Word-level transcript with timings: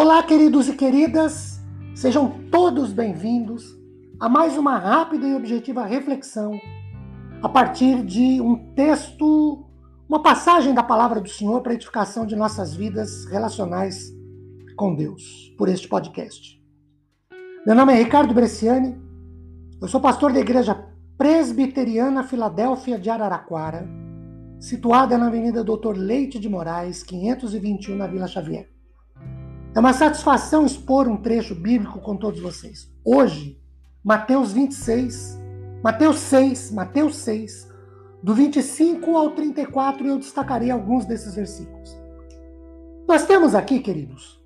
Olá, 0.00 0.22
queridos 0.22 0.68
e 0.68 0.76
queridas, 0.76 1.60
sejam 1.92 2.30
todos 2.52 2.92
bem-vindos 2.92 3.76
a 4.20 4.28
mais 4.28 4.56
uma 4.56 4.78
rápida 4.78 5.26
e 5.26 5.34
objetiva 5.34 5.84
reflexão 5.84 6.52
a 7.42 7.48
partir 7.48 8.04
de 8.04 8.40
um 8.40 8.72
texto, 8.74 9.66
uma 10.08 10.22
passagem 10.22 10.72
da 10.72 10.84
palavra 10.84 11.20
do 11.20 11.28
Senhor 11.28 11.62
para 11.62 11.72
a 11.72 11.74
edificação 11.74 12.24
de 12.24 12.36
nossas 12.36 12.76
vidas 12.76 13.24
relacionais 13.24 14.14
com 14.76 14.94
Deus, 14.94 15.52
por 15.58 15.68
este 15.68 15.88
podcast. 15.88 16.62
Meu 17.66 17.74
nome 17.74 17.92
é 17.92 17.96
Ricardo 17.96 18.32
Bresciani, 18.32 18.96
eu 19.82 19.88
sou 19.88 20.00
pastor 20.00 20.32
da 20.32 20.38
Igreja 20.38 20.80
Presbiteriana 21.16 22.22
Filadélfia 22.22 23.00
de 23.00 23.10
Araraquara, 23.10 23.84
situada 24.60 25.18
na 25.18 25.26
Avenida 25.26 25.64
Doutor 25.64 25.96
Leite 25.96 26.38
de 26.38 26.48
Moraes, 26.48 27.02
521, 27.02 27.96
na 27.96 28.06
Vila 28.06 28.28
Xavier. 28.28 28.77
É 29.78 29.80
uma 29.80 29.92
satisfação 29.92 30.66
expor 30.66 31.06
um 31.06 31.16
trecho 31.16 31.54
bíblico 31.54 32.00
com 32.00 32.16
todos 32.16 32.40
vocês. 32.40 32.92
Hoje, 33.04 33.62
Mateus 34.02 34.50
26, 34.50 35.38
Mateus 35.84 36.18
6, 36.18 36.72
Mateus 36.72 37.14
6, 37.18 37.72
do 38.20 38.34
25 38.34 39.16
ao 39.16 39.30
34, 39.30 40.04
eu 40.04 40.18
destacarei 40.18 40.72
alguns 40.72 41.04
desses 41.04 41.36
versículos. 41.36 41.96
Nós 43.06 43.24
temos 43.24 43.54
aqui, 43.54 43.78
queridos, 43.78 44.42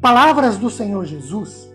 palavras 0.00 0.56
do 0.56 0.70
Senhor 0.70 1.04
Jesus 1.04 1.68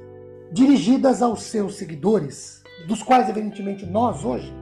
dirigidas 0.53 1.22
aos 1.22 1.41
seus 1.41 1.75
seguidores, 1.75 2.63
dos 2.88 3.03
quais, 3.03 3.27
evidentemente, 3.27 3.86
nós 3.86 4.23
hoje, 4.23 4.53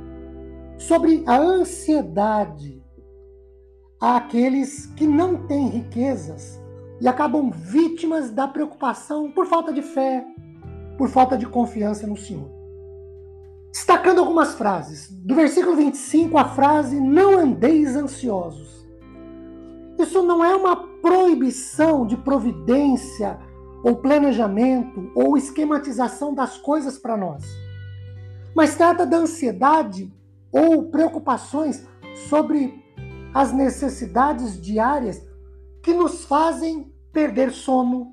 sobre 0.75 1.23
a 1.27 1.37
ansiedade 1.37 2.83
àqueles 4.01 4.87
que 4.87 5.05
não 5.05 5.45
têm 5.45 5.69
riquezas 5.69 6.58
e 7.01 7.07
acabam 7.07 7.49
vítimas 7.49 8.29
da 8.29 8.47
preocupação 8.47 9.31
por 9.31 9.45
falta 9.45 9.71
de 9.71 9.81
fé, 9.81 10.25
por 10.97 11.09
falta 11.09 11.37
de 11.37 11.45
confiança 11.45 12.05
no 12.05 12.17
Senhor. 12.17 12.49
Destacando 13.71 14.19
algumas 14.19 14.55
frases. 14.55 15.09
Do 15.09 15.35
versículo 15.35 15.75
25, 15.75 16.37
a 16.37 16.45
frase: 16.45 16.99
Não 16.99 17.37
andeis 17.37 17.95
ansiosos. 17.95 18.87
Isso 19.97 20.23
não 20.23 20.43
é 20.43 20.55
uma 20.55 20.75
proibição 21.01 22.05
de 22.05 22.17
providência 22.17 23.39
ou 23.83 23.97
planejamento 23.97 25.11
ou 25.15 25.37
esquematização 25.37 26.33
das 26.33 26.57
coisas 26.57 26.97
para 26.97 27.15
nós, 27.15 27.45
mas 28.55 28.75
trata 28.75 29.05
da 29.05 29.17
ansiedade 29.17 30.11
ou 30.51 30.89
preocupações 30.89 31.85
sobre 32.29 32.83
as 33.33 33.53
necessidades 33.53 34.59
diárias 34.59 35.21
que 35.81 35.93
nos 35.93 36.25
fazem 36.25 36.88
perder 37.11 37.51
sono, 37.51 38.11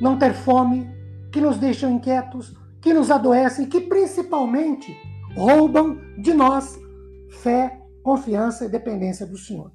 não 0.00 0.18
ter 0.18 0.34
fome, 0.34 0.88
que 1.32 1.40
nos 1.40 1.58
deixam 1.58 1.92
inquietos, 1.92 2.56
que 2.80 2.94
nos 2.94 3.10
adoecem, 3.10 3.66
que 3.66 3.80
principalmente 3.80 4.96
roubam 5.34 5.98
de 6.18 6.32
nós 6.32 6.78
fé, 7.28 7.80
confiança 8.02 8.64
e 8.64 8.68
dependência 8.68 9.26
do 9.26 9.36
Senhor. 9.36 9.70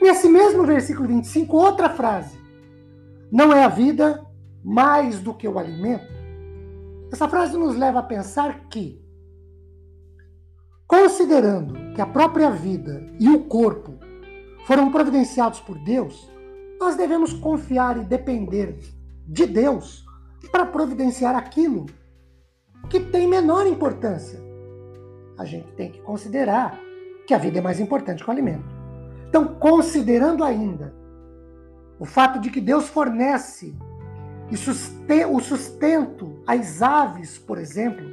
Nesse 0.00 0.28
mesmo 0.28 0.64
versículo 0.64 1.08
25, 1.08 1.56
outra 1.56 1.90
frase: 1.90 2.38
Não 3.30 3.52
é 3.52 3.64
a 3.64 3.68
vida 3.68 4.24
mais 4.62 5.20
do 5.20 5.34
que 5.34 5.46
o 5.46 5.58
alimento? 5.58 6.20
Essa 7.12 7.28
frase 7.28 7.56
nos 7.56 7.76
leva 7.76 8.00
a 8.00 8.04
pensar 8.04 8.68
que, 8.68 9.02
considerando 10.86 11.94
que 11.94 12.00
a 12.00 12.06
própria 12.06 12.50
vida 12.50 13.02
e 13.18 13.28
o 13.28 13.44
corpo 13.44 13.98
foram 14.66 14.90
providenciados 14.90 15.60
por 15.60 15.76
Deus, 15.78 16.30
nós 16.80 16.96
devemos 16.96 17.34
confiar 17.34 17.98
e 17.98 18.04
depender 18.04 18.78
de 19.28 19.46
Deus 19.46 20.02
para 20.50 20.64
providenciar 20.64 21.36
aquilo 21.36 21.84
que 22.88 22.98
tem 22.98 23.28
menor 23.28 23.66
importância. 23.66 24.40
A 25.38 25.44
gente 25.44 25.70
tem 25.72 25.92
que 25.92 26.00
considerar 26.00 26.80
que 27.26 27.34
a 27.34 27.38
vida 27.38 27.58
é 27.58 27.62
mais 27.62 27.78
importante 27.78 28.24
que 28.24 28.28
o 28.28 28.32
alimento. 28.32 28.64
Então, 29.28 29.54
considerando 29.56 30.42
ainda 30.42 30.94
o 31.98 32.06
fato 32.06 32.40
de 32.40 32.50
que 32.50 32.60
Deus 32.60 32.88
fornece 32.88 33.76
o 35.30 35.40
sustento 35.40 36.42
às 36.46 36.82
aves, 36.82 37.38
por 37.38 37.58
exemplo, 37.58 38.04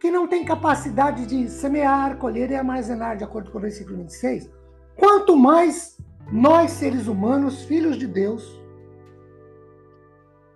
que 0.00 0.10
não 0.10 0.26
tem 0.26 0.44
capacidade 0.44 1.26
de 1.26 1.50
semear, 1.50 2.16
colher 2.16 2.50
e 2.50 2.54
armazenar, 2.54 3.18
de 3.18 3.24
acordo 3.24 3.50
com 3.50 3.58
o 3.58 3.60
versículo 3.60 3.98
26, 3.98 4.48
quanto 4.96 5.36
mais 5.36 5.99
nós, 6.32 6.72
seres 6.72 7.08
humanos, 7.08 7.62
filhos 7.64 7.96
de 7.96 8.06
Deus, 8.06 8.60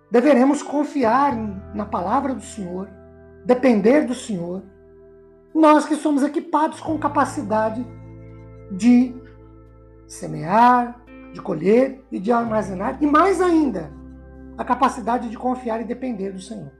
deveremos 0.09 0.63
confiar 0.63 1.35
na 1.73 1.85
palavra 1.85 2.33
do 2.33 2.41
Senhor, 2.41 2.87
depender 3.45 4.05
do 4.05 4.15
Senhor, 4.15 4.63
nós 5.53 5.85
que 5.85 5.95
somos 5.95 6.23
equipados 6.23 6.79
com 6.79 6.97
capacidade 6.97 7.85
de 8.71 9.13
semear, 10.07 11.03
de 11.33 11.41
colher 11.41 12.01
e 12.11 12.19
de 12.19 12.31
armazenar, 12.31 12.97
e 13.01 13.05
mais 13.05 13.41
ainda, 13.41 13.91
a 14.57 14.63
capacidade 14.63 15.29
de 15.29 15.37
confiar 15.37 15.81
e 15.81 15.85
depender 15.85 16.31
do 16.31 16.41
Senhor. 16.41 16.71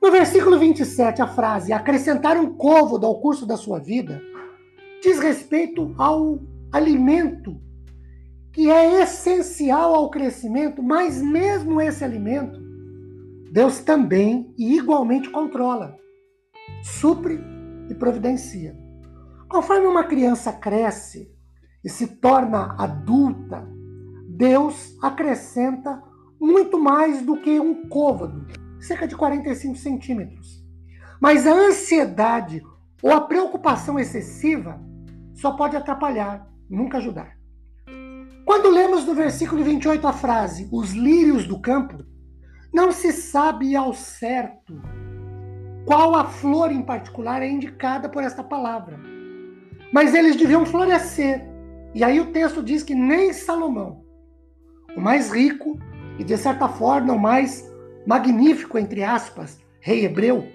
No 0.00 0.10
versículo 0.10 0.58
27, 0.58 1.20
a 1.20 1.26
frase 1.26 1.72
acrescentar 1.72 2.36
um 2.36 2.54
côvado 2.54 3.04
ao 3.04 3.20
curso 3.20 3.44
da 3.44 3.56
sua 3.56 3.80
vida 3.80 4.22
diz 5.02 5.18
respeito 5.18 5.94
ao 5.98 6.40
alimento 6.72 7.60
que 8.52 8.70
é 8.70 9.02
essencial 9.02 9.94
ao 9.94 10.10
crescimento, 10.10 10.82
mas 10.82 11.22
mesmo 11.22 11.80
esse 11.80 12.04
alimento, 12.04 12.60
Deus 13.52 13.80
também 13.80 14.52
e 14.58 14.76
igualmente 14.76 15.30
controla, 15.30 15.96
supre 16.82 17.40
e 17.88 17.94
providencia. 17.94 18.76
Conforme 19.48 19.86
uma 19.86 20.04
criança 20.04 20.52
cresce 20.52 21.32
e 21.84 21.88
se 21.88 22.06
torna 22.06 22.74
adulta, 22.78 23.68
Deus 24.28 24.96
acrescenta 25.02 26.02
muito 26.40 26.78
mais 26.78 27.22
do 27.22 27.36
que 27.36 27.60
um 27.60 27.88
côvado, 27.88 28.46
cerca 28.80 29.06
de 29.06 29.16
45 29.16 29.76
centímetros. 29.76 30.64
Mas 31.20 31.46
a 31.46 31.52
ansiedade 31.52 32.62
ou 33.02 33.12
a 33.12 33.20
preocupação 33.20 33.98
excessiva 33.98 34.80
só 35.34 35.52
pode 35.52 35.76
atrapalhar, 35.76 36.48
nunca 36.68 36.98
ajudar. 36.98 37.39
Quando 38.50 38.68
lemos 38.68 39.06
no 39.06 39.14
versículo 39.14 39.62
28 39.62 40.08
a 40.08 40.12
frase 40.12 40.68
os 40.72 40.90
lírios 40.90 41.46
do 41.46 41.60
campo, 41.60 42.04
não 42.74 42.90
se 42.90 43.12
sabe 43.12 43.76
ao 43.76 43.94
certo 43.94 44.82
qual 45.84 46.16
a 46.16 46.24
flor 46.24 46.72
em 46.72 46.82
particular 46.82 47.42
é 47.42 47.48
indicada 47.48 48.08
por 48.08 48.24
esta 48.24 48.42
palavra. 48.42 48.98
Mas 49.92 50.16
eles 50.16 50.34
deviam 50.34 50.66
florescer. 50.66 51.48
E 51.94 52.02
aí 52.02 52.18
o 52.18 52.32
texto 52.32 52.60
diz 52.60 52.82
que 52.82 52.92
nem 52.92 53.32
Salomão, 53.32 54.04
o 54.96 55.00
mais 55.00 55.30
rico 55.30 55.78
e 56.18 56.24
de 56.24 56.36
certa 56.36 56.68
forma 56.68 57.12
o 57.12 57.20
mais 57.20 57.64
magnífico, 58.04 58.78
entre 58.78 59.04
aspas, 59.04 59.60
rei 59.80 60.04
hebreu, 60.04 60.48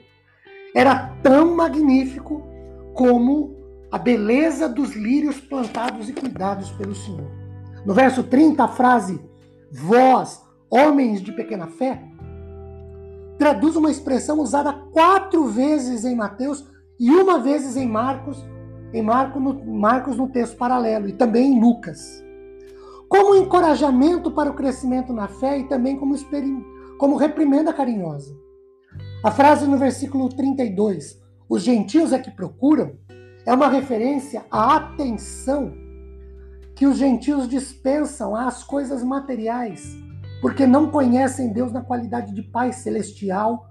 era 0.75 1.15
tão 1.23 1.55
magnífico 1.55 2.45
como 2.93 3.55
a 3.89 3.97
beleza 3.97 4.67
dos 4.67 4.97
lírios 4.97 5.39
plantados 5.39 6.09
e 6.09 6.13
cuidados 6.13 6.69
pelo 6.71 6.93
Senhor. 6.93 7.44
No 7.85 7.93
verso 7.93 8.23
30, 8.23 8.63
a 8.63 8.67
frase 8.67 9.21
vós, 9.71 10.41
homens 10.71 11.21
de 11.21 11.31
pequena 11.31 11.67
fé, 11.67 12.01
traduz 13.37 13.75
uma 13.75 13.91
expressão 13.91 14.39
usada 14.39 14.73
quatro 14.91 15.45
vezes 15.45 16.03
em 16.03 16.15
Mateus 16.15 16.65
e 16.99 17.11
uma 17.11 17.37
vez 17.37 17.77
em 17.77 17.87
Marcos, 17.87 18.43
em 18.91 19.03
Marcos 19.03 19.41
no, 19.41 19.65
Marcos 19.65 20.17
no 20.17 20.27
texto 20.29 20.57
paralelo, 20.57 21.07
e 21.07 21.13
também 21.13 21.53
em 21.53 21.59
Lucas. 21.59 22.23
Como 23.07 23.35
encorajamento 23.35 24.31
para 24.31 24.49
o 24.49 24.55
crescimento 24.55 25.13
na 25.13 25.27
fé 25.27 25.59
e 25.59 25.67
também 25.67 25.95
como, 25.95 26.15
como 26.97 27.17
reprimenda 27.17 27.71
carinhosa. 27.71 28.35
A 29.23 29.29
frase 29.29 29.67
no 29.67 29.77
versículo 29.77 30.29
32, 30.29 31.21
os 31.47 31.61
gentios 31.61 32.11
é 32.11 32.17
que 32.17 32.31
procuram, 32.31 32.95
é 33.45 33.53
uma 33.53 33.67
referência 33.67 34.43
à 34.49 34.75
atenção 34.75 35.84
que 36.75 36.85
os 36.85 36.97
gentios 36.97 37.47
dispensam 37.47 38.35
às 38.35 38.63
coisas 38.63 39.03
materiais, 39.03 39.95
porque 40.41 40.67
não 40.67 40.91
conhecem 40.91 41.53
Deus 41.53 41.71
na 41.71 41.81
qualidade 41.81 42.33
de 42.33 42.43
Pai 42.43 42.73
celestial, 42.73 43.69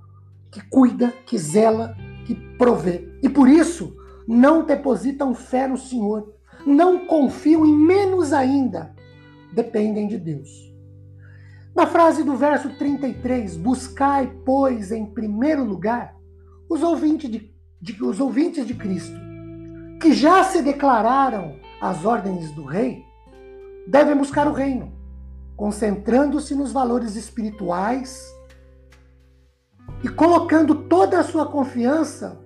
que 0.51 0.61
cuida, 0.69 1.13
que 1.27 1.37
zela, 1.37 1.95
que 2.25 2.35
provê. 2.57 3.09
E 3.23 3.29
por 3.29 3.49
isso 3.49 3.95
não 4.27 4.65
depositam 4.65 5.35
fé 5.35 5.69
no 5.69 5.77
Senhor, 5.77 6.35
não 6.67 7.07
confiam 7.07 7.67
e 7.67 7.73
menos 7.73 8.33
ainda 8.33 8.95
dependem 9.53 10.09
de 10.09 10.19
Deus. 10.19 10.73
Na 11.75 11.87
frase 11.87 12.23
do 12.23 12.37
verso 12.37 12.71
33, 12.71 13.57
buscai, 13.57 14.33
pois, 14.45 14.93
em 14.93 15.05
primeiro 15.05 15.65
lugar, 15.65 16.15
os 16.71 16.83
ouvintes 16.83 17.31
de, 17.31 17.53
de, 17.81 18.03
os 18.03 18.21
ouvintes 18.21 18.67
de 18.67 18.75
Cristo, 18.75 19.17
que 20.01 20.13
já 20.13 20.45
se 20.45 20.63
declararam 20.63 21.57
as 21.81 22.05
ordens 22.05 22.51
do 22.53 22.65
rei, 22.65 23.05
devem 23.87 24.17
buscar 24.17 24.47
o 24.47 24.53
reino. 24.53 24.93
concentrando-se 25.57 26.55
nos 26.55 26.73
valores 26.73 27.15
espirituais 27.17 28.35
e 30.03 30.09
colocando 30.09 30.75
toda 30.89 31.21
a 31.21 31.23
sua 31.23 31.47
confiança 31.47 32.41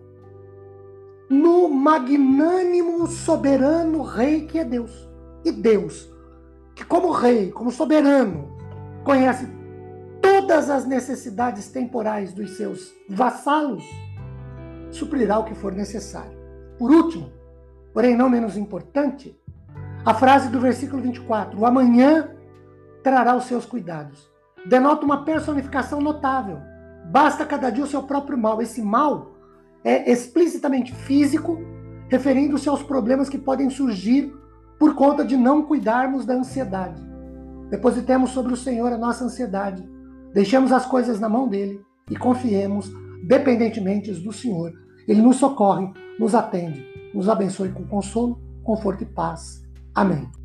no 1.29 1.69
magnânimo, 1.69 3.07
soberano 3.07 4.03
Rei 4.03 4.47
que 4.47 4.59
é 4.59 4.65
Deus. 4.65 5.09
E 5.45 5.53
Deus, 5.53 6.11
que 6.75 6.85
como 6.85 7.11
Rei, 7.13 7.51
como 7.51 7.71
soberano, 7.71 8.57
conhece 9.05 9.49
todas 10.21 10.69
as 10.69 10.85
necessidades 10.85 11.69
temporais 11.69 12.33
dos 12.33 12.57
seus 12.57 12.93
vassalos, 13.09 13.85
suprirá 14.91 15.39
o 15.39 15.45
que 15.45 15.55
for 15.55 15.73
necessário. 15.73 16.37
Por 16.79 16.91
último, 16.91 17.31
porém 17.99 18.15
não 18.15 18.31
menos 18.31 18.57
importante, 18.57 19.37
a 20.07 20.15
frase 20.15 20.51
do 20.51 20.61
versículo 20.61 21.03
24: 21.03 21.59
O 21.59 21.67
amanhã 21.67 22.31
trará 23.03 23.35
os 23.35 23.47
seus 23.47 23.67
cuidados. 23.67 24.31
Denota 24.65 25.05
uma 25.05 25.25
personificação 25.25 26.01
notável. 26.01 26.61
Basta 27.11 27.45
cada 27.45 27.71
dia 27.71 27.83
o 27.83 27.89
seu 27.89 28.05
próprio 28.05 28.39
mal. 28.39 28.63
Esse 28.63 28.81
mal 28.81 29.33
é 29.83 30.13
explicitamente 30.13 30.95
físico, 30.95 31.59
referindo-se 32.09 32.69
aos 32.69 32.85
problemas 32.85 33.29
que 33.29 33.37
podem 33.37 33.69
surgir 33.69 34.33
por 34.79 34.95
conta 34.95 35.25
de 35.25 35.37
não 35.37 35.65
cuidarmos 35.65 36.25
da 36.25 36.35
ansiedade. 36.35 37.03
Depositemos 37.69 38.31
sobre 38.31 38.53
o 38.53 38.57
Senhor 38.57 38.93
a 38.93 38.97
nossa 38.97 39.25
ansiedade, 39.25 39.85
deixemos 40.33 40.71
as 40.71 40.87
coisas 40.87 41.19
na 41.19 41.29
mão 41.29 41.49
dele 41.49 41.85
e 42.09 42.17
confiemos 42.17 42.89
dependentemente 43.25 44.13
do 44.13 44.33
Senhor. 44.33 44.73
Ele 45.09 45.21
nos 45.21 45.35
socorre, 45.35 45.93
nos 46.17 46.33
atende, 46.33 46.87
nos 47.15 47.29
abençoe 47.29 47.71
com 47.71 47.85
consolo, 47.85 48.41
conforto 48.63 49.03
e 49.03 49.07
paz. 49.07 49.63
Amém. 49.95 50.38